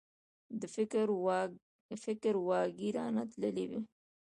[0.59, 3.79] د فکر واګي رانه تللي وو.